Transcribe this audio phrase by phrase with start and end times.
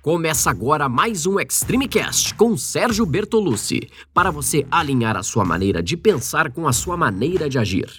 [0.00, 5.82] Começa agora mais um Extreme Cast com Sérgio Bertolucci, para você alinhar a sua maneira
[5.82, 7.90] de pensar com a sua maneira de agir.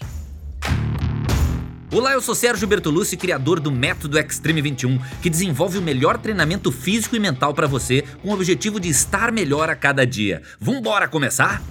[1.93, 6.71] Olá, eu sou Sérgio Bertolucci, criador do Método Extreme 21, que desenvolve o melhor treinamento
[6.71, 10.41] físico e mental para você, com o objetivo de estar melhor a cada dia.
[10.57, 11.61] Vambora começar?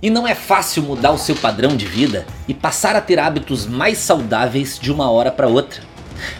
[0.00, 3.66] E não é fácil mudar o seu padrão de vida e passar a ter hábitos
[3.66, 5.93] mais saudáveis de uma hora para outra.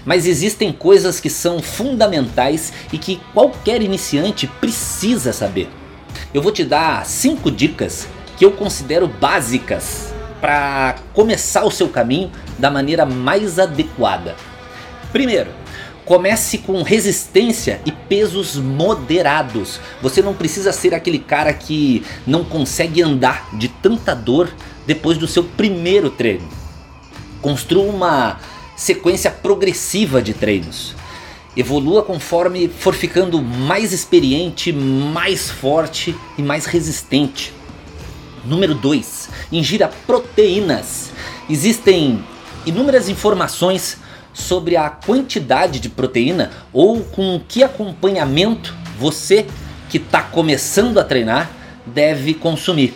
[0.04, 5.68] Mas existem coisas que são fundamentais e que qualquer iniciante precisa saber.
[6.32, 12.30] Eu vou te dar 5 dicas que eu considero básicas para começar o seu caminho
[12.58, 14.36] da maneira mais adequada.
[15.12, 15.50] Primeiro,
[16.04, 19.80] comece com resistência e pesos moderados.
[20.02, 24.52] Você não precisa ser aquele cara que não consegue andar de tanta dor
[24.86, 26.46] depois do seu primeiro treino.
[27.40, 28.38] Construa uma
[28.76, 30.94] sequência progressiva de treinos.
[31.56, 37.52] Evolua conforme for ficando mais experiente, mais forte e mais resistente.
[38.44, 39.28] Número 2.
[39.52, 41.10] Ingira proteínas.
[41.48, 42.24] Existem
[42.66, 43.98] inúmeras informações
[44.32, 49.46] sobre a quantidade de proteína ou com que acompanhamento você
[49.88, 51.50] que está começando a treinar
[51.86, 52.94] deve consumir.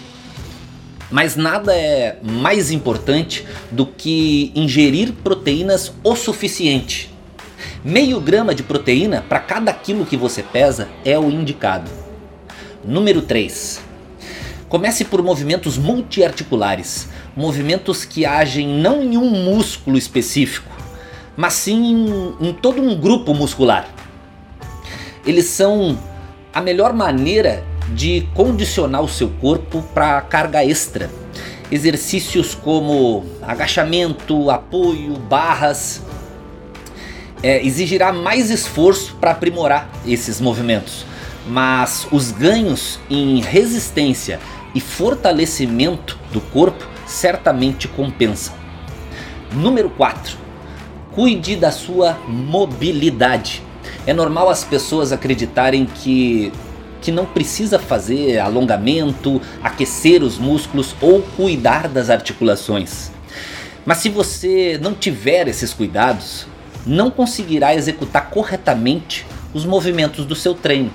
[1.10, 7.14] Mas nada é mais importante do que ingerir proteínas o suficiente.
[7.82, 11.90] Meio grama de proteína para cada quilo que você pesa é o indicado.
[12.84, 13.80] Número 3.
[14.68, 20.70] Comece por movimentos multiarticulares, movimentos que agem não em um músculo específico,
[21.34, 23.88] mas sim em, em todo um grupo muscular.
[25.24, 25.98] Eles são
[26.52, 31.10] a melhor maneira de condicionar o seu corpo para carga extra.
[31.70, 36.02] Exercícios como agachamento, apoio, barras,
[37.42, 41.04] é, exigirá mais esforço para aprimorar esses movimentos,
[41.46, 44.40] mas os ganhos em resistência
[44.74, 48.54] e fortalecimento do corpo certamente compensam.
[49.52, 50.36] Número 4.
[51.14, 53.62] Cuide da sua mobilidade.
[54.06, 56.52] É normal as pessoas acreditarem que
[57.00, 63.10] que não precisa fazer alongamento, aquecer os músculos ou cuidar das articulações.
[63.84, 66.46] Mas se você não tiver esses cuidados,
[66.86, 70.90] não conseguirá executar corretamente os movimentos do seu treino.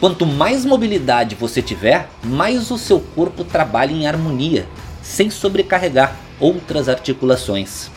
[0.00, 4.66] Quanto mais mobilidade você tiver, mais o seu corpo trabalha em harmonia,
[5.02, 7.90] sem sobrecarregar outras articulações.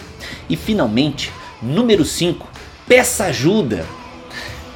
[0.50, 1.32] E finalmente,
[1.62, 2.48] número 5,
[2.88, 3.86] peça ajuda.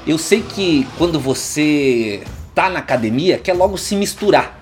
[0.05, 4.59] Eu sei que quando você tá na academia quer logo se misturar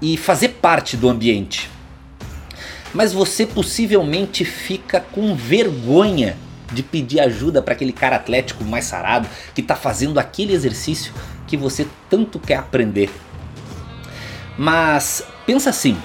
[0.00, 1.70] e fazer parte do ambiente.
[2.92, 6.36] Mas você possivelmente fica com vergonha
[6.72, 11.12] de pedir ajuda para aquele cara atlético mais sarado que está fazendo aquele exercício
[11.46, 13.10] que você tanto quer aprender.
[14.58, 15.96] Mas pensa assim,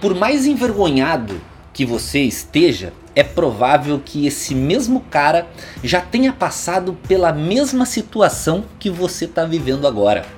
[0.00, 1.40] por mais envergonhado
[1.72, 5.46] que você esteja, é provável que esse mesmo cara
[5.82, 10.37] já tenha passado pela mesma situação que você está vivendo agora.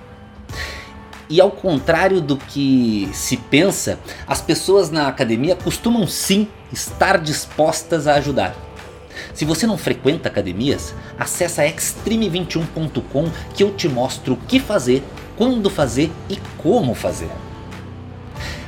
[1.31, 8.09] E ao contrário do que se pensa, as pessoas na academia costumam sim estar dispostas
[8.09, 8.57] a ajudar.
[9.33, 15.05] Se você não frequenta academias, acessa extreme21.com que eu te mostro o que fazer,
[15.37, 17.31] quando fazer e como fazer.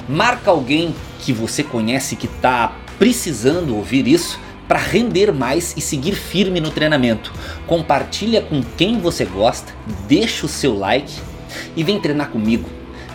[0.08, 6.14] Marca alguém que você conhece que está precisando ouvir isso para render mais e seguir
[6.14, 7.32] firme no treinamento.
[7.66, 9.74] Compartilha com quem você gosta,
[10.06, 11.31] deixa o seu like
[11.76, 12.68] e vem treinar comigo.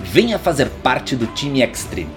[0.04, 2.12] Venha fazer parte do time Extreme.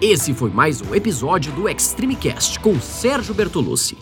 [0.00, 3.96] Esse foi mais um episódio do Extreme Cast com Sérgio Bertolucci.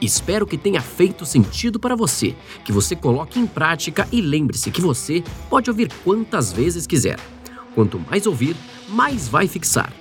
[0.00, 4.80] Espero que tenha feito sentido para você, que você coloque em prática e lembre-se que
[4.80, 7.20] você pode ouvir quantas vezes quiser.
[7.74, 8.56] Quanto mais ouvir,
[8.88, 9.92] mais vai fixar.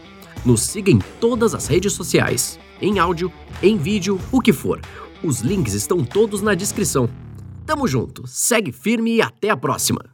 [0.46, 3.32] Nos siga em todas as redes sociais, em áudio,
[3.62, 4.82] em vídeo, o que for.
[5.24, 7.08] Os links estão todos na descrição.
[7.66, 10.11] Tamo junto, segue firme e até a próxima!